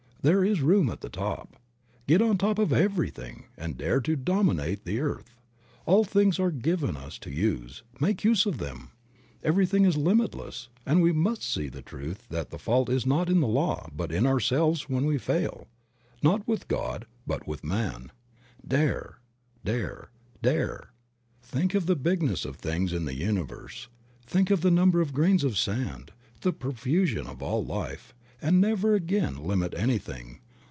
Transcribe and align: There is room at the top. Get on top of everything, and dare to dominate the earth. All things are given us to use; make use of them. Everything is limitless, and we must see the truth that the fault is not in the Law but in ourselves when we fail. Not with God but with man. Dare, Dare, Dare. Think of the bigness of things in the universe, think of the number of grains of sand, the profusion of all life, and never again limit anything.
There 0.23 0.43
is 0.45 0.61
room 0.61 0.87
at 0.91 1.01
the 1.01 1.09
top. 1.09 1.55
Get 2.05 2.21
on 2.21 2.37
top 2.37 2.59
of 2.59 2.71
everything, 2.71 3.45
and 3.57 3.75
dare 3.75 3.99
to 4.01 4.15
dominate 4.15 4.85
the 4.85 4.99
earth. 4.99 5.33
All 5.87 6.03
things 6.03 6.39
are 6.39 6.51
given 6.51 6.95
us 6.95 7.17
to 7.21 7.31
use; 7.31 7.81
make 7.99 8.23
use 8.23 8.45
of 8.45 8.59
them. 8.59 8.91
Everything 9.41 9.83
is 9.83 9.97
limitless, 9.97 10.69
and 10.85 11.01
we 11.01 11.11
must 11.11 11.41
see 11.41 11.69
the 11.69 11.81
truth 11.81 12.27
that 12.29 12.51
the 12.51 12.59
fault 12.59 12.87
is 12.87 13.03
not 13.03 13.29
in 13.31 13.39
the 13.39 13.47
Law 13.47 13.89
but 13.91 14.11
in 14.11 14.27
ourselves 14.27 14.87
when 14.87 15.05
we 15.07 15.17
fail. 15.17 15.67
Not 16.21 16.47
with 16.47 16.67
God 16.67 17.07
but 17.25 17.47
with 17.47 17.63
man. 17.63 18.11
Dare, 18.67 19.17
Dare, 19.65 20.11
Dare. 20.43 20.91
Think 21.41 21.73
of 21.73 21.87
the 21.87 21.95
bigness 21.95 22.45
of 22.45 22.57
things 22.57 22.93
in 22.93 23.05
the 23.05 23.15
universe, 23.17 23.87
think 24.27 24.51
of 24.51 24.61
the 24.61 24.69
number 24.69 25.01
of 25.01 25.13
grains 25.15 25.43
of 25.43 25.57
sand, 25.57 26.11
the 26.41 26.53
profusion 26.53 27.25
of 27.25 27.41
all 27.41 27.65
life, 27.65 28.13
and 28.43 28.59
never 28.59 28.95
again 28.95 29.37
limit 29.37 29.71
anything. 29.77 30.39